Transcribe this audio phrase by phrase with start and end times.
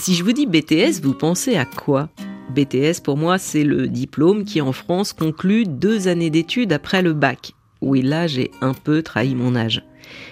[0.00, 2.08] Si je vous dis BTS, vous pensez à quoi?
[2.54, 7.12] BTS, pour moi, c'est le diplôme qui, en France, conclut deux années d'études après le
[7.12, 7.52] bac.
[7.80, 9.82] Oui, là, j'ai un peu trahi mon âge.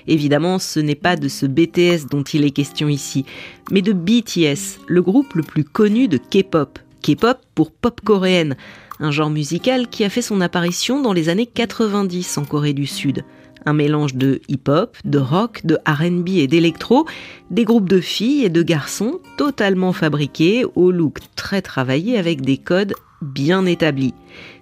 [0.06, 3.24] Évidemment, ce n'est pas de ce BTS dont il est question ici,
[3.70, 6.78] mais de BTS, le groupe le plus connu de K-pop.
[7.02, 8.56] K-pop pour pop coréenne,
[8.98, 12.86] un genre musical qui a fait son apparition dans les années 90 en Corée du
[12.86, 13.24] Sud.
[13.66, 17.06] Un mélange de hip-hop, de rock, de RB et d'électro,
[17.50, 22.58] des groupes de filles et de garçons totalement fabriqués, au look très travaillé avec des
[22.58, 24.14] codes bien établis.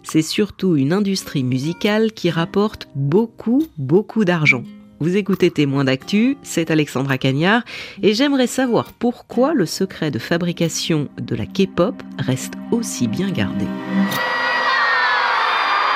[0.03, 4.65] C'est surtout une industrie musicale qui rapporte beaucoup, beaucoup d'argent.
[5.01, 7.63] Vous écoutez Témoin d'actu, c'est Alexandra Cagnard
[8.03, 13.65] et j'aimerais savoir pourquoi le secret de fabrication de la K-pop reste aussi bien gardé.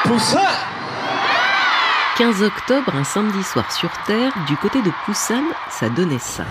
[0.05, 0.47] Pour ça
[2.19, 6.45] 15 octobre, un samedi soir sur Terre, du côté de Poussan, ça donnait ça.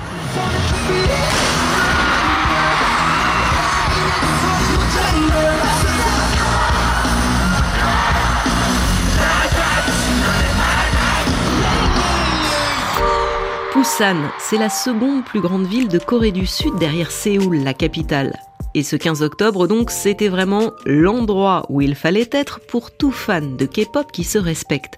[13.76, 18.40] Busan, c'est la seconde plus grande ville de Corée du Sud derrière Séoul, la capitale.
[18.74, 23.58] Et ce 15 octobre, donc, c'était vraiment l'endroit où il fallait être pour tout fan
[23.58, 24.98] de K-pop qui se respecte.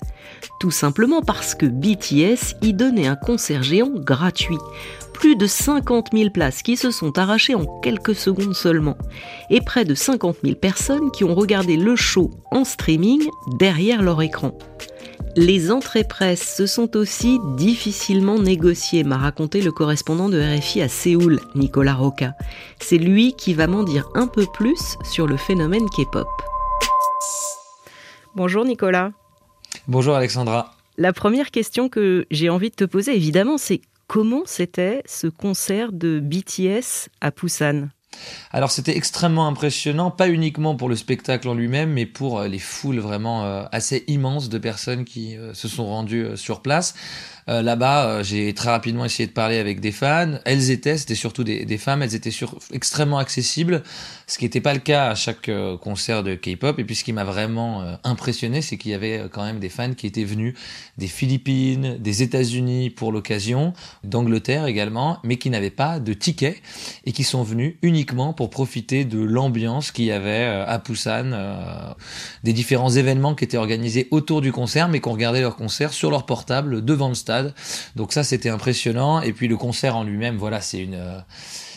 [0.60, 4.58] Tout simplement parce que BTS y donnait un concert géant gratuit.
[5.14, 8.98] Plus de 50 000 places qui se sont arrachées en quelques secondes seulement.
[9.50, 13.28] Et près de 50 000 personnes qui ont regardé le show en streaming
[13.58, 14.58] derrière leur écran.
[15.36, 20.88] Les entrées presse se sont aussi difficilement négociées, m'a raconté le correspondant de RFI à
[20.88, 22.34] Séoul, Nicolas Roca.
[22.80, 26.28] C'est lui qui va m'en dire un peu plus sur le phénomène K-pop.
[28.36, 29.12] Bonjour Nicolas.
[29.90, 30.74] Bonjour Alexandra.
[30.98, 35.92] La première question que j'ai envie de te poser, évidemment, c'est comment c'était ce concert
[35.92, 37.90] de BTS à Busan?
[38.54, 42.60] Alors c'était extrêmement impressionnant, pas uniquement pour le spectacle en lui-même, mais pour euh, les
[42.60, 46.94] foules vraiment euh, assez immenses de personnes qui euh, se sont rendues sur place.
[47.46, 50.36] Là-bas, j'ai très rapidement essayé de parler avec des fans.
[50.46, 52.32] Elles étaient, c'était surtout des, femmes, elles étaient
[52.72, 53.84] extrêmement accessibles,
[54.28, 55.52] ce qui n'était pas le cas à chaque
[55.82, 56.80] concert de K-pop.
[56.80, 59.94] Et puis ce qui m'a vraiment impressionné, c'est qu'il y avait quand même des fans
[59.94, 60.56] qui étaient venus
[60.98, 63.74] des Philippines, des États-Unis pour l'occasion,
[64.06, 66.62] d'Angleterre également, mais qui n'avaient pas de ticket
[67.06, 71.32] et qui sont venus uniquement pour profiter de l'ambiance qu'il y avait à Busan,
[72.44, 76.12] des différents événements qui étaient organisés autour du concert, mais qu'on regardait leur concert sur
[76.12, 77.54] leur portable devant le stade
[77.96, 79.22] donc ça, c'était impressionnant.
[79.22, 81.20] Et puis le concert en lui-même, voilà, c'est une euh,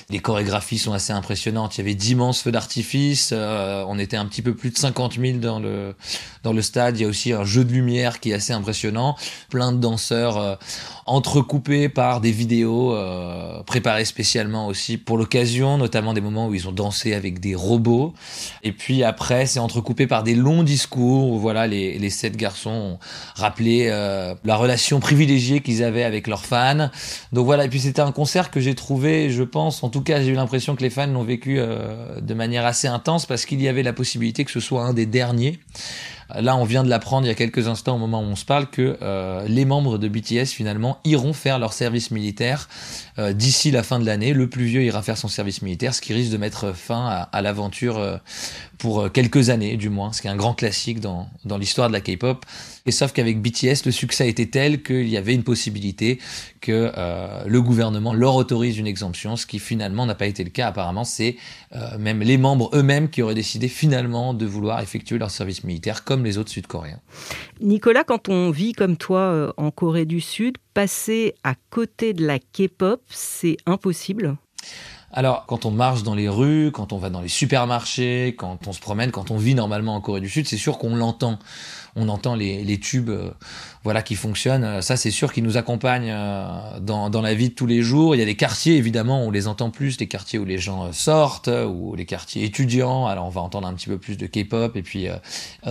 [0.09, 1.77] les chorégraphies sont assez impressionnantes.
[1.77, 3.31] Il y avait d'immenses feux d'artifice.
[3.33, 5.97] Euh, on était un petit peu plus de 50 000 dans le
[6.45, 6.97] dans le stade.
[6.97, 9.17] Il y a aussi un jeu de lumière qui est assez impressionnant.
[9.51, 10.55] Plein de danseurs euh,
[11.07, 16.69] entrecoupés par des vidéos euh, préparées spécialement aussi pour l'occasion, notamment des moments où ils
[16.69, 18.15] ont dansé avec des robots.
[18.63, 22.71] Et puis après, c'est entrecoupé par des longs discours où voilà les les sept garçons
[22.71, 22.99] ont
[23.35, 23.89] rappelé
[24.45, 26.91] la relation privilégiée qu'ils avaient avec leurs fans.
[27.33, 27.65] Donc voilà.
[27.65, 30.35] Et puis c'était un concert que j'ai trouvé, je pense, en tout cas, j'ai eu
[30.35, 33.83] l'impression que les fans l'ont vécu euh, de manière assez intense parce qu'il y avait
[33.83, 35.59] la possibilité que ce soit un des derniers.
[36.35, 38.45] Là, on vient de l'apprendre il y a quelques instants au moment où on se
[38.45, 42.69] parle que euh, les membres de BTS finalement iront faire leur service militaire
[43.19, 44.33] euh, d'ici la fin de l'année.
[44.33, 47.43] Le plus vieux ira faire son service militaire, ce qui risque de mettre fin à,
[47.43, 48.21] l'aventure
[48.79, 51.93] pour quelques années du moins, ce qui est un grand classique dans, dans l'histoire de
[51.93, 52.45] la K-pop.
[52.87, 56.21] Et sauf qu'avec BTS, le succès était tel qu'il y avait une possibilité
[56.61, 60.51] que euh, le gouvernement leur autorise une exemption, ce qui finalement n'a pas été le
[60.51, 60.69] cas.
[60.69, 61.37] Apparemment, c'est
[61.75, 66.05] euh, même les membres eux-mêmes qui auraient décidé finalement de vouloir effectuer leur service militaire
[66.25, 67.01] les autres Sud-Coréens.
[67.61, 72.27] Nicolas, quand on vit comme toi euh, en Corée du Sud, passer à côté de
[72.27, 74.37] la K-pop, c'est impossible?
[75.13, 78.73] Alors, quand on marche dans les rues, quand on va dans les supermarchés, quand on
[78.73, 81.39] se promène, quand on vit normalement en Corée du Sud, c'est sûr qu'on l'entend.
[81.97, 83.31] On entend les, les tubes euh,
[83.83, 84.83] voilà, qui fonctionnent.
[84.83, 88.15] Ça, c'est sûr qu'ils nous accompagnent euh, dans, dans la vie de tous les jours.
[88.15, 90.85] Il y a des quartiers, évidemment, on les entend plus, les quartiers où les gens
[90.85, 93.07] euh, sortent, ou les quartiers étudiants.
[93.07, 94.77] Alors, on va entendre un petit peu plus de K-pop.
[94.77, 95.09] Et puis,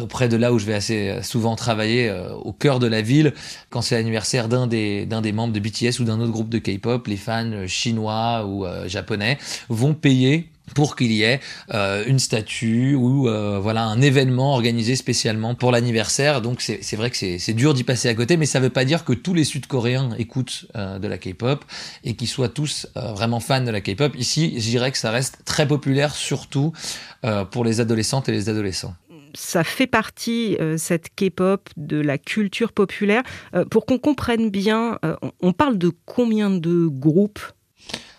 [0.10, 2.12] près de là où je vais assez souvent travailler,
[2.44, 3.34] au cœur de la ville,
[3.70, 6.58] quand c'est l'anniversaire d'un des, d'un des membres de BTS ou d'un autre groupe de
[6.58, 9.38] K-pop, les fans chinois ou japonais
[9.70, 11.40] vont payer pour qu'il y ait
[11.74, 16.42] euh, une statue ou euh, voilà un événement organisé spécialement pour l'anniversaire.
[16.42, 19.04] Donc c'est vrai que c'est dur d'y passer à côté, mais ça veut pas dire
[19.04, 21.66] que tous les Sud-Coréens écoutent euh, de la K-pop
[22.04, 24.14] et qu'ils soient tous vraiment fans de la K-pop.
[24.16, 26.74] Ici, je dirais que ça reste très populaire, surtout
[27.52, 28.94] pour les adolescentes et les adolescents
[29.38, 33.22] ça fait partie, cette K-pop, de la culture populaire.
[33.70, 34.98] pour qu'on comprenne bien,
[35.42, 37.42] on parle de combien de groupes?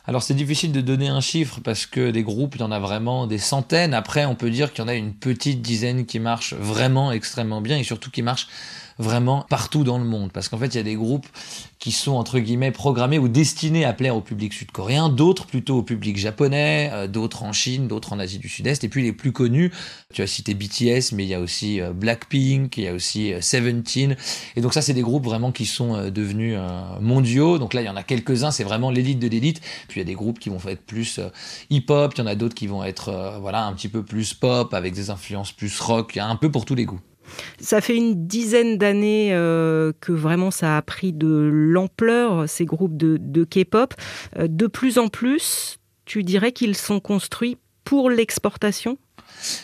[0.06, 2.78] Alors c'est difficile de donner un chiffre parce que des groupes, il y en a
[2.78, 3.92] vraiment des centaines.
[3.92, 7.60] Après, on peut dire qu'il y en a une petite dizaine qui marchent vraiment extrêmement
[7.60, 8.46] bien et surtout qui marchent
[8.98, 10.32] vraiment partout dans le monde.
[10.32, 11.26] Parce qu'en fait, il y a des groupes
[11.78, 15.82] qui sont entre guillemets programmés ou destinés à plaire au public sud-coréen, d'autres plutôt au
[15.82, 19.32] public japonais, euh, d'autres en Chine, d'autres en Asie du Sud-Est, et puis les plus
[19.32, 19.70] connus,
[20.12, 23.32] tu as cité BTS, mais il y a aussi euh, Blackpink, il y a aussi
[23.32, 24.16] euh, Seventeen,
[24.56, 26.58] et donc ça c'est des groupes vraiment qui sont devenus
[27.00, 30.02] mondiaux, donc là il y en a quelques-uns, c'est vraiment l'élite de l'élite, puis il
[30.02, 31.20] y a des groupes qui vont être plus
[31.70, 34.72] hip-hop, il y en a d'autres qui vont être voilà un petit peu plus pop,
[34.74, 37.00] avec des influences plus rock, il y a un peu pour tous les goûts.
[37.58, 42.96] Ça fait une dizaine d'années euh, que vraiment ça a pris de l'ampleur, ces groupes
[42.96, 43.94] de, K-pop.
[44.38, 48.98] Euh, de plus en plus, tu dirais qu'ils sont construits pour l'exportation?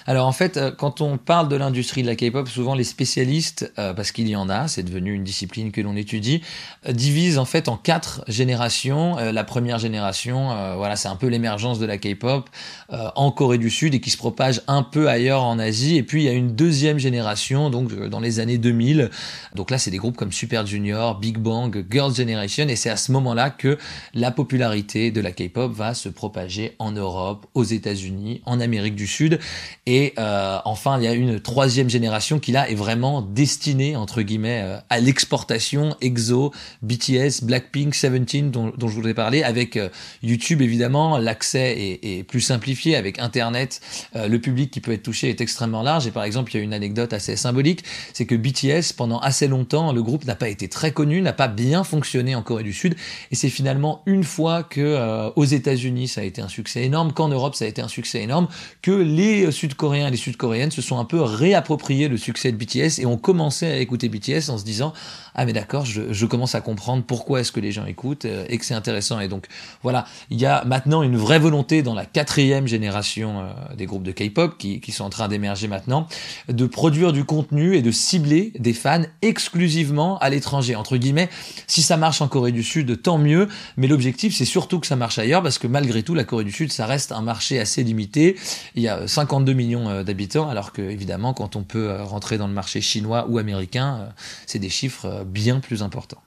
[0.06, 3.72] Alors en fait, euh, quand on parle de l'industrie de la K-pop, souvent les spécialistes,
[3.78, 6.42] euh, parce qu'il y en a, c'est devenu une discipline que l'on étudie,
[6.88, 9.16] euh, divisent en fait en quatre générations.
[9.16, 12.48] la première génération, voilà, c'est un peu l'émergence de la K-pop
[12.90, 15.96] en Corée du Sud et qui se propage un peu ailleurs en Asie.
[15.96, 19.10] Et puis il y a une deuxième génération, donc dans les années 2000.
[19.54, 22.96] Donc là, c'est des groupes comme Super Junior, Big Bang, Girls' Generation, et c'est à
[22.96, 23.78] ce moment-là que
[24.14, 29.06] la popularité de la K-pop va se propager en Europe, aux États-Unis, en Amérique du
[29.06, 29.38] Sud.
[29.86, 34.22] Et euh, enfin, il y a une troisième génération qui là est vraiment destinée entre
[34.22, 35.96] guillemets euh, à l'exportation.
[36.00, 36.52] EXO,
[36.82, 39.88] BTS, Blackpink, Seventeen, dont, dont je voulais parler, avec euh,
[40.22, 43.80] YouTube évidemment, l'accès est, est, plus simplifié avec Internet.
[44.14, 46.06] Euh, le public qui peut être touché est extrêmement large.
[46.06, 47.82] Et par exemple, il y a une anecdote assez symbolique,
[48.12, 51.48] c'est que BTS pendant assez longtemps, le groupe n'a pas été très connu, n'a pas
[51.48, 52.94] bien fonctionné en Corée du Sud.
[53.32, 57.28] Et c'est finalement une fois que aux États-Unis ça a été un succès énorme, qu'en
[57.28, 58.48] Europe ça a été un succès énorme,
[58.80, 63.00] que les Sud-Coréens et les Sud-Coréennes se sont un peu réappropriés le succès de BTS
[63.00, 64.92] et ont commencé à écouter BTS en se disant
[65.34, 68.58] ah mais d'accord, je, commence à comprendre pourquoi est-ce que les gens écoutent euh, et
[68.58, 69.18] que c'est intéressant.
[69.20, 69.46] Et donc
[69.82, 74.02] voilà, il y a maintenant une vraie volonté dans la quatrième génération euh, des groupes
[74.02, 76.06] de K-pop qui, qui, sont en train d'émerger maintenant,
[76.48, 80.76] de produire du contenu et de cibler des fans exclusivement à l'étranger.
[80.76, 81.30] Entre guillemets,
[81.66, 84.96] si ça marche en Corée du Sud, tant mieux, mais l'objectif c'est surtout que ça
[84.96, 87.82] marche ailleurs parce que malgré tout, la Corée du Sud, ça reste un marché assez
[87.82, 88.36] limité.
[88.74, 92.48] Il y a 52 millions euh, d'habitants, alors que évidemment, quand on peut rentrer dans
[92.48, 94.10] le marché chinois ou américain,
[94.46, 96.22] c'est des chiffres bien plus important.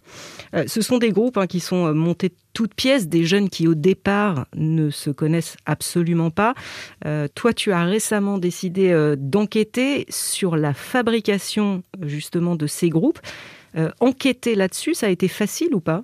[0.56, 3.68] Euh, ce sont des groupes hein, qui sont euh, montés toutes pièces, des jeunes qui
[3.68, 6.56] au départ ne se connaissent absolument pas.
[7.06, 13.20] Euh, toi, tu as récemment décidé d'enquêter sur la fabrication justement de ces groupes.
[14.00, 16.04] enquêter là-dessus, ça a été facile ou pas?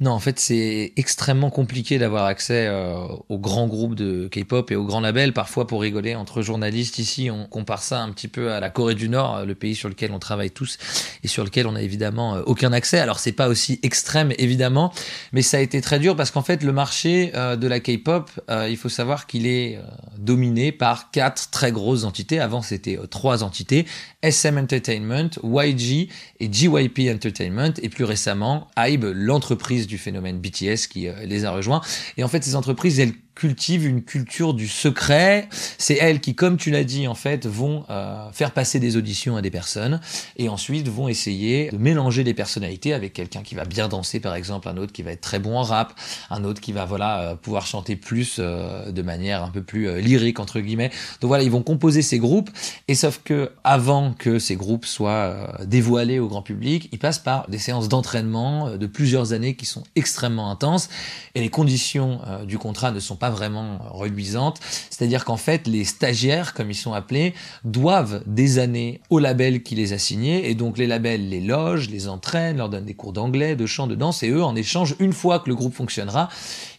[0.00, 4.76] Non, en fait, c'est extrêmement compliqué d'avoir accès euh, aux grands groupes de K-pop et
[4.76, 5.32] aux grands labels.
[5.32, 8.94] Parfois, pour rigoler, entre journalistes ici, on compare ça un petit peu à la Corée
[8.94, 10.78] du Nord, le pays sur lequel on travaille tous
[11.24, 13.00] et sur lequel on a évidemment euh, aucun accès.
[13.00, 14.92] Alors, c'est pas aussi extrême, évidemment,
[15.32, 18.30] mais ça a été très dur parce qu'en fait, le marché euh, de la K-pop,
[18.68, 19.80] il faut savoir qu'il est
[20.16, 22.38] dominé par quatre très grosses entités.
[22.38, 23.84] Avant, c'était trois entités
[24.22, 26.08] SM Entertainment, YG
[26.40, 31.50] et GYP Entertainment, et plus récemment, HYBE, l'entreprise du phénomène BTS qui euh, les a
[31.50, 31.80] rejoints.
[32.16, 35.48] Et en fait, ces entreprises, elles cultive une culture du secret.
[35.78, 39.36] C'est elles qui, comme tu l'as dit, en fait, vont euh, faire passer des auditions
[39.36, 40.00] à des personnes
[40.36, 44.34] et ensuite vont essayer de mélanger les personnalités avec quelqu'un qui va bien danser, par
[44.34, 45.94] exemple, un autre qui va être très bon en rap,
[46.30, 50.00] un autre qui va voilà euh, pouvoir chanter plus euh, de manière un peu plus
[50.00, 50.90] lyrique entre guillemets.
[51.20, 52.50] Donc voilà, ils vont composer ces groupes
[52.88, 57.48] et sauf que avant que ces groupes soient dévoilés au grand public, ils passent par
[57.48, 60.88] des séances d'entraînement de plusieurs années qui sont extrêmement intenses
[61.36, 64.60] et les conditions du contrat ne sont pas vraiment reluisante.
[64.90, 69.74] C'est-à-dire qu'en fait, les stagiaires, comme ils sont appelés, doivent des années au label qui
[69.74, 73.12] les a signés, et donc les labels les logent, les entraînent, leur donnent des cours
[73.12, 76.28] d'anglais, de chant, de danse, et eux, en échange, une fois que le groupe fonctionnera,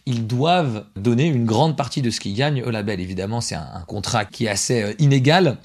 [0.06, 3.00] ils doivent donner une grande partie de ce qu'ils gagnent au label.
[3.00, 5.56] Évidemment, c'est un, contrat qui est assez euh, inégal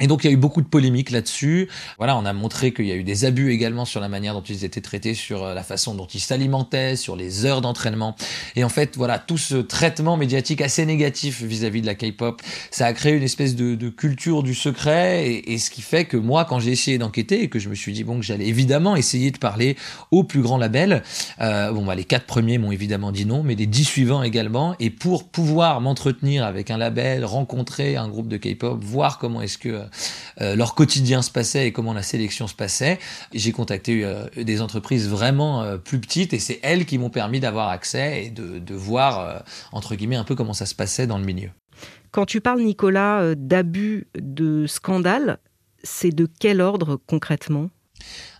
[0.00, 1.68] et donc il y a eu beaucoup de polémiques là-dessus.
[1.98, 4.42] Voilà, on a montré qu'il y a eu des abus également sur la manière dont
[4.42, 8.16] ils étaient traités, sur euh, la façon dont ils s'alimentaient, sur les heures d'entraînement.
[8.56, 12.86] Et en fait, voilà, tout ce traitement médiatique assez négatif vis-à-vis de la K-pop, ça
[12.86, 15.28] a créé une espèce de, culture du secret.
[15.28, 17.76] Et, et, ce qui fait que moi, quand j'ai essayé d'enquêter et que je me
[17.76, 19.76] suis dit bon que j'allais évidemment essayer de parler
[20.10, 21.04] aux plus grands labels,
[21.40, 24.74] euh, bon bah les quatre premiers m'ont évidemment dit non, mais les dix suivants également.
[24.80, 29.58] Et pour pouvoir m'entretenir avec un label, rencontrer un groupe de K-pop, voir comment est-ce
[29.58, 29.83] que euh,
[30.38, 32.98] leur quotidien se passait et comment la sélection se passait.
[33.32, 37.40] J'ai contacté euh, des entreprises vraiment euh, plus petites et c'est elles qui m'ont permis
[37.40, 41.24] d'avoir accès et de, voir, entre guillemets, un peu comment ça se passait dans le
[41.24, 41.50] milieu.
[42.10, 45.38] Quand tu parles, Nicolas, euh, d'abus, de scandale,
[45.82, 47.70] c'est de quel ordre concrètement?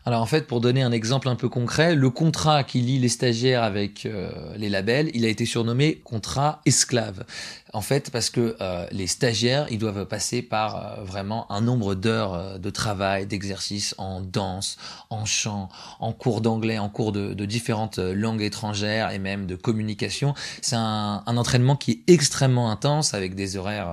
[0.06, 3.08] Alors en fait, pour donner un exemple un peu concret, le contrat qui lie les
[3.08, 7.24] stagiaires avec euh, les labels, il a été surnommé contrat esclave.
[7.72, 11.94] En fait, parce que euh, les stagiaires, ils doivent passer par euh, vraiment un nombre
[11.94, 14.76] d'heures de travail, d'exercice en danse,
[15.08, 15.70] en chant,
[16.00, 20.34] en cours d'anglais, en cours de, de, différentes langues étrangères et même de communication.
[20.60, 23.90] C'est un, un, entraînement qui est extrêmement intense avec des horaires,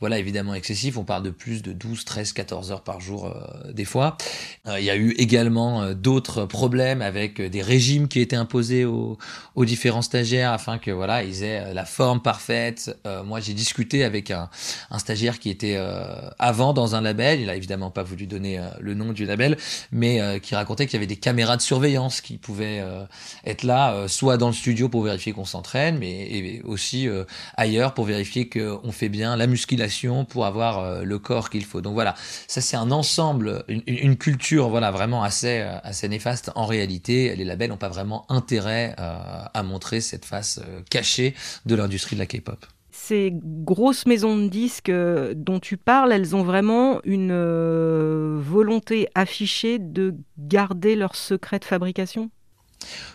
[0.00, 0.96] voilà, évidemment excessifs.
[0.96, 3.34] On parle de plus de 12, 13, 14 heures par jour
[3.72, 4.16] des fois.
[4.66, 9.16] Il y a eu également d'autres problèmes avec des régimes qui étaient imposés aux,
[9.64, 12.44] différents stagiaires afin que voilà, ils aient la forme parfaite
[13.06, 14.48] euh, moi, j'ai discuté avec un,
[14.98, 16.06] stagiaire qui était euh,
[16.38, 17.40] avant dans un label.
[17.40, 19.56] Il a évidemment pas voulu donner euh, le nom du label,
[19.92, 22.82] mais qui racontait qu'il y avait des caméras de surveillance qui pouvaient
[23.44, 27.08] être là, soit dans le studio pour vérifier qu'on s'entraîne, mais aussi
[27.56, 31.80] ailleurs pour vérifier qu'on fait bien la musculation pour avoir le corps qu'il faut.
[31.80, 32.14] Donc voilà,
[32.46, 36.50] ça c'est un ensemble, une, une, culture voilà vraiment assez assez néfaste.
[36.54, 41.34] En réalité, les labels n'ont pas vraiment intérêt à montrer cette face cachée
[41.66, 46.36] de l'industrie de la K-pop ces grosses maisons de disques euh, dont tu parles, elles
[46.36, 52.30] ont vraiment une euh, volonté affichée de garder leur secret de fabrication?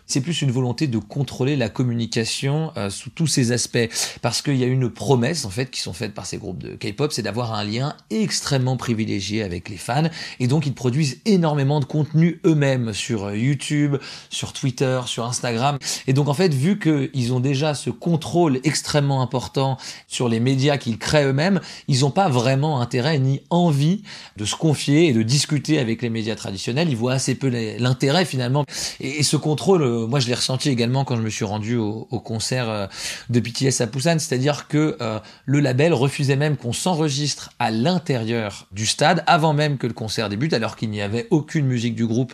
[0.09, 3.77] C'est plus une volonté de contrôler la communication euh, sous tous ses aspects.
[4.21, 6.75] Parce qu'il y a une promesse, en fait, qui sont faites par ces groupes de
[6.75, 10.09] K-pop, c'est d'avoir un lien extrêmement privilégié avec les fans.
[10.39, 13.97] Et donc, ils produisent énormément de contenu eux-mêmes sur euh, YouTube,
[14.31, 15.77] sur Twitter, sur Instagram.
[16.07, 20.77] Et donc, en fait, vu qu'ils ont déjà ce contrôle extrêmement important sur les médias
[20.77, 24.01] qu'ils créent eux-mêmes, ils n'ont pas vraiment intérêt ni envie
[24.37, 26.89] de se confier et de discuter avec les médias traditionnels.
[26.89, 28.65] Ils voient assez peu l'intérêt, finalement.
[28.99, 32.05] Et, ce contrôle, euh, moi je l'ai ressenti également quand je me suis rendu au,
[32.19, 32.85] concert euh,
[33.31, 38.67] de BTS à Busan, c'est-à-dire que euh, le label refusait même qu'on s'enregistre à l'intérieur
[38.71, 42.05] du stade avant même que le concert débute, alors qu'il n'y avait aucune musique du
[42.05, 42.33] groupe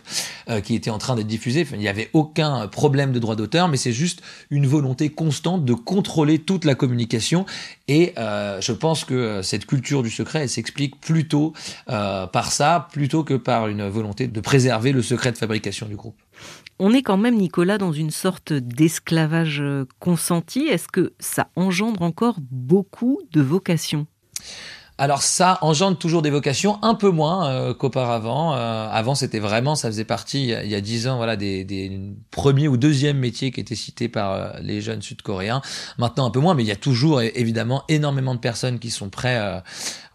[0.62, 3.76] qui était en train d'être diffusée, il n'y avait aucun problème de droit d'auteur, mais
[3.76, 7.46] c'est juste une volonté constante de contrôler toute la communication.
[7.88, 11.52] Et je pense que cette culture du secret, elle s'explique plutôt
[11.86, 16.16] par ça, plutôt que par une volonté de préserver le secret de fabrication du groupe.
[16.78, 20.66] On est quand même, Nicolas, dans une sorte d'esclavage euh, consenti.
[20.66, 24.06] Est-ce que ça engendre encore beaucoup de vocations?
[24.98, 28.54] Alors ça engendre toujours des vocations, un peu moins euh, qu'auparavant.
[28.54, 32.00] Euh, avant, c'était vraiment, ça faisait partie, il y a dix ans, voilà, des, des
[32.30, 35.60] premiers ou deuxièmes métiers qui étaient cités par les jeunes sud-coréens.
[35.98, 39.10] Maintenant, un peu moins, mais il y a toujours évidemment énormément de personnes qui sont
[39.10, 39.62] prêtes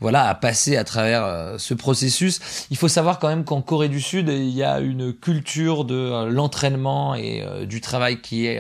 [0.02, 2.40] voilà, à passer à travers euh, ce processus.
[2.72, 5.96] Il faut savoir quand même qu'en Corée du Sud, il y a une culture de
[5.96, 8.60] euh, l'entraînement et euh, du travail qui est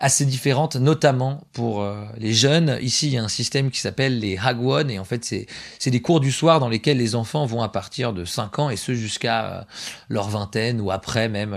[0.00, 1.86] assez différente, notamment pour
[2.16, 2.78] les jeunes.
[2.80, 5.46] Ici, il y a un système qui s'appelle les Hagwon et en fait, c'est
[5.78, 8.70] c'est des cours du soir dans lesquels les enfants vont à partir de 5 ans
[8.70, 9.66] et ce jusqu'à
[10.08, 11.56] leur vingtaine ou après même.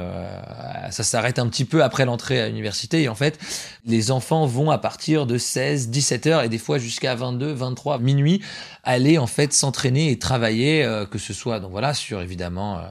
[0.92, 3.40] ça s'arrête un petit peu après l'entrée à l'université et en fait,
[3.86, 8.00] les enfants vont à partir de 16, 17 heures et des fois jusqu'à 22, 23,
[8.00, 8.42] minuit
[8.84, 12.82] aller en fait s'entraîner et travailler, euh, que ce soit donc voilà sur évidemment euh,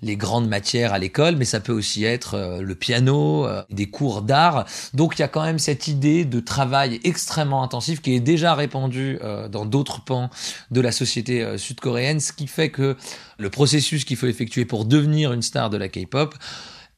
[0.00, 4.22] les grandes matières à l'école, mais ça peut aussi être euh, le piano, des cours
[4.22, 4.64] d'art.
[4.94, 8.54] Donc il y a quand même cette idée de travail extrêmement intensif qui est déjà
[8.54, 9.18] répandue
[9.50, 10.30] dans d'autres pans
[10.70, 12.96] de la société sud-coréenne, ce qui fait que
[13.38, 16.34] le processus qu'il faut effectuer pour devenir une star de la K-pop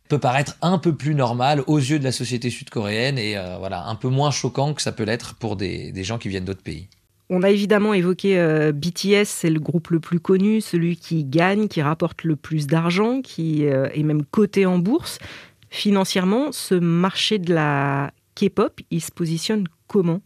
[0.09, 3.95] peut paraître un peu plus normal aux yeux de la société sud-coréenne et voilà un
[3.95, 6.89] peu moins choquant que ça peut l'être pour des, des gens qui viennent d'autres pays.
[7.31, 11.69] On a évidemment évoqué euh, BTS, c'est le groupe le plus connu, celui qui gagne,
[11.69, 15.19] qui rapporte le plus d'argent, qui euh, est même coté en bourse.
[15.71, 20.21] Financièrement, ce marché de la K-pop, il se positionne comment?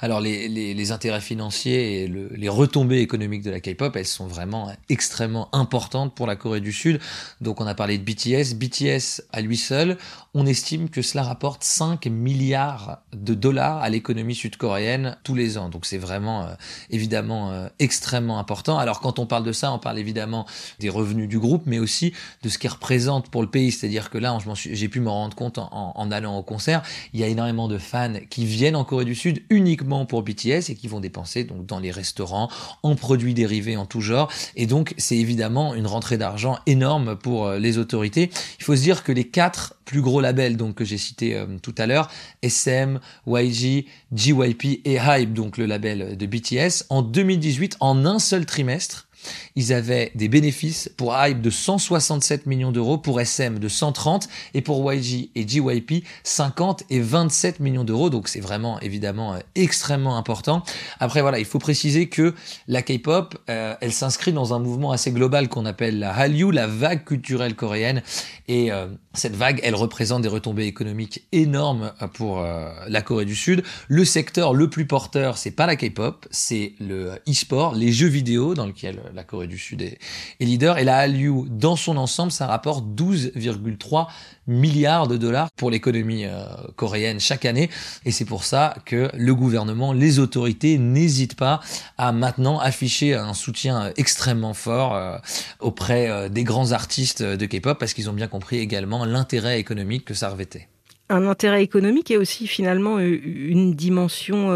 [0.00, 5.48] Alors les, intérêts financiers et les retombées économiques de la K-pop, elles sont vraiment extrêmement
[5.54, 7.00] importantes pour la Corée du Sud.
[7.40, 8.54] Donc on a parlé de BTS.
[8.54, 9.96] BTS à lui seul,
[10.34, 15.68] on estime que cela rapporte 5 milliards de dollars à l'économie sud-coréenne tous les ans.
[15.68, 16.54] Donc c'est vraiment euh,
[16.90, 18.78] évidemment euh, extrêmement important.
[18.78, 20.44] Alors quand on parle de ça, on parle évidemment
[20.80, 23.72] des revenus du groupe, mais aussi de ce qu'il représente pour le pays.
[23.72, 27.24] C'est-à-dire que là, j'ai pu me rendre compte en, en allant au concert, il y
[27.24, 30.88] a énormément de fans qui viennent en Corée du Sud uniquement pour BTS et qui
[30.88, 32.48] vont dépenser donc dans les restaurants,
[32.82, 34.30] en produits dérivés en tout genre.
[34.56, 38.30] Et donc c'est évidemment une rentrée d'argent énorme pour euh, les autorités.
[38.58, 41.46] Il faut se dire que les quatre plus gros labels donc que j'ai cités euh,
[41.62, 42.10] tout à l'heure,
[42.42, 48.46] SM, YG, JYP et Hype, donc le label de BTS, en 2018, en un seul
[48.46, 49.08] trimestre,
[49.56, 54.60] ils avaient des bénéfices pour Hype de 167 millions d'euros, pour SM de 130 et
[54.60, 58.10] pour YG et GYP 50 et 27 millions d'euros.
[58.10, 60.62] Donc c'est vraiment évidemment euh, extrêmement important.
[61.00, 62.34] Après voilà, il faut préciser que
[62.68, 66.66] la K-pop, euh, elle s'inscrit dans un mouvement assez global qu'on appelle la Hallyu, la
[66.66, 68.02] vague culturelle coréenne.
[68.48, 72.44] Et euh, cette vague, elle représente des retombées économiques énormes pour
[72.88, 73.62] la Corée du Sud.
[73.88, 78.54] Le secteur le plus porteur, c'est pas la K-pop, c'est le e-sport, les jeux vidéo
[78.54, 79.98] dans lequel la Corée du Sud est,
[80.40, 80.78] leader.
[80.78, 84.06] Et la Hallyu, dans son ensemble, ça rapporte 12,3
[84.46, 86.44] milliards de dollars pour l'économie euh,
[86.76, 87.70] coréenne chaque année.
[88.04, 91.60] Et c'est pour ça que le gouvernement, les autorités n'hésitent pas
[91.96, 95.18] à maintenant afficher un soutien extrêmement fort euh,
[95.60, 100.04] auprès euh, des grands artistes de K-pop parce qu'ils ont bien compris également l'intérêt économique
[100.04, 100.68] que ça revêtait.
[101.10, 104.48] Un intérêt économique et aussi finalement une dimension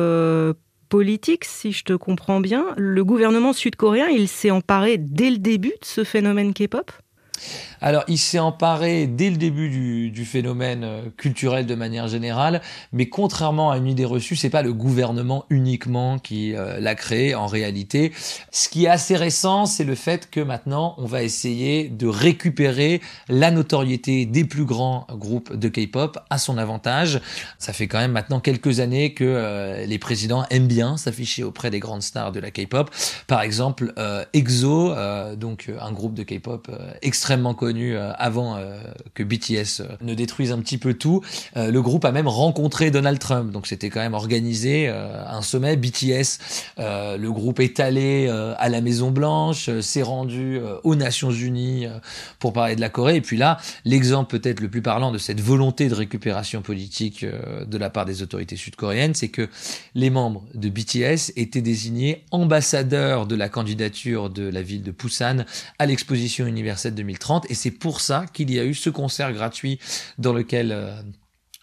[0.88, 2.66] politique, si je te comprends bien.
[2.76, 6.90] Le gouvernement sud-coréen, il s'est emparé dès le début de ce phénomène K-pop?
[7.80, 9.68] Alors, il s'est emparé dès le début
[10.10, 12.60] du, phénomène euh, culturel de manière générale,
[12.92, 17.34] mais contrairement à une idée reçue, c'est pas le gouvernement uniquement qui euh, l'a créé
[17.34, 18.12] en réalité.
[18.50, 23.00] Ce qui est assez récent, c'est le fait que maintenant, on va essayer de récupérer
[23.28, 27.20] la notoriété des plus grands groupes de K-pop à son avantage.
[27.58, 31.70] Ça fait quand même maintenant quelques années que euh, les présidents aiment bien s'afficher auprès
[31.70, 32.90] des grandes stars de la K-pop.
[33.28, 33.94] Par exemple,
[34.34, 34.94] EXO,
[35.36, 36.70] donc un groupe de K-pop
[37.02, 38.78] extrêmement connu connu euh, avant euh,
[39.14, 41.22] que BTS euh, ne détruise un petit peu tout.
[41.56, 46.38] le groupe a même rencontré Donald Trump, donc c'était quand même organisé un sommet BTS.
[46.78, 51.86] le groupe est allé à la Maison Blanche, s'est rendu aux Nations Unies
[52.38, 53.16] pour parler de la Corée.
[53.16, 57.78] Et puis là, l'exemple peut-être le plus parlant de cette volonté de récupération politique de
[57.78, 59.48] la part des autorités sud-coréennes, c'est que
[59.94, 65.44] les membres de BTS étaient désignés ambassadeurs de la candidature de la ville de Busan
[65.78, 69.78] à l'exposition universelle 2030 et c'est pour ça qu'il y a eu ce concert gratuit
[70.18, 71.00] dans lequel euh,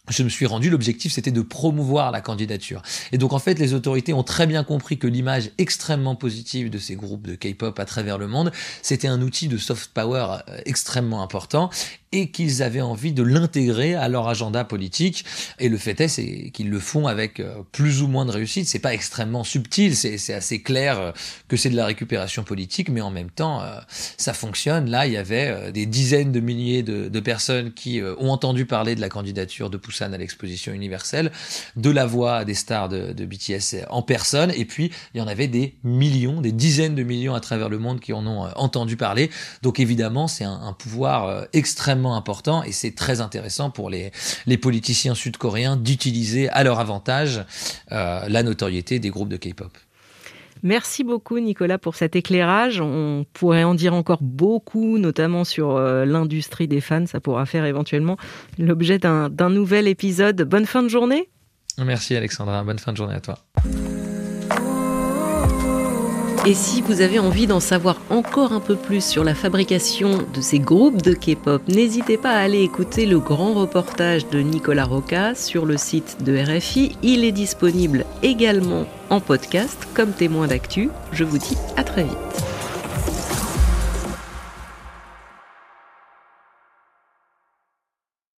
[0.10, 2.82] je me suis rendu, l'objectif c'était de promouvoir la candidature.
[3.12, 6.78] Et donc en fait les autorités ont très bien compris que l'image extrêmement positive de
[6.78, 10.58] ces groupes de K-pop à travers le monde, c'était un outil de soft power euh,
[10.66, 11.70] extrêmement important
[12.16, 15.26] et qu'ils avaient envie de l'intégrer à leur agenda politique.
[15.60, 18.68] Et le fait est, c'est qu'ils le font avec euh, plus ou moins de réussite.
[18.68, 21.12] C'est pas extrêmement subtil, c'est assez clair euh,
[21.50, 24.90] que c'est de la récupération politique, mais en même temps, euh, ça fonctionne.
[24.90, 29.02] Là, il y avait des dizaines de milliers de, personnes qui ont entendu parler de
[29.02, 31.32] la candidature de Poussan à l'exposition universelle,
[31.76, 35.48] de la voix des stars de, BTS en personne, et puis il y en avait
[35.48, 39.32] des millions, des dizaines de millions à travers le monde qui en ont entendu parler.
[39.64, 44.12] Donc évidemment, c'est un pouvoir extrêmement important et c'est très intéressant pour les,
[44.46, 47.44] les politiciens sud-coréens d'utiliser à leur avantage
[47.92, 49.72] euh, la notoriété des groupes de K-pop.
[50.64, 52.82] Merci beaucoup Nicolas pour cet éclairage.
[52.82, 57.06] On pourrait en dire encore beaucoup, notamment sur euh, l'industrie des fans.
[57.06, 58.18] Ça pourra faire éventuellement
[58.58, 60.42] l'objet d'un nouvel épisode.
[60.42, 61.30] Bonne fin de journée.
[61.78, 63.38] Merci Alexandra, bonne fin de journée à toi.
[66.48, 70.42] Et si vous avez envie d'en savoir encore un peu plus sur la fabrication de
[70.42, 75.34] ces groupes de K-pop, n'hésitez pas à aller écouter le grand reportage de Nicolas Roca
[75.34, 76.98] sur le site de RFI.
[77.02, 80.92] Il est disponible également en podcast comme témoin d'actu.
[81.12, 82.55] Je vous dis à très vite.